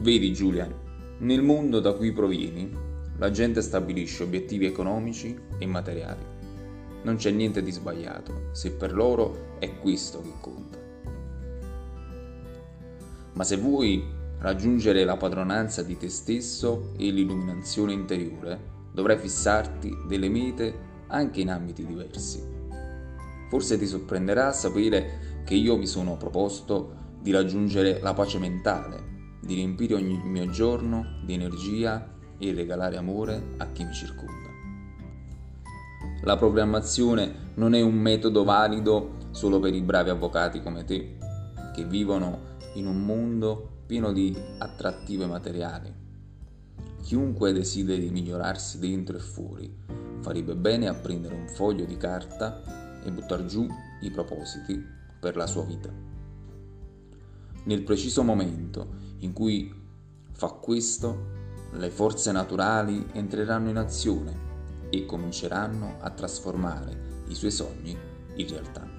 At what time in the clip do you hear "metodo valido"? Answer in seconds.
37.94-39.16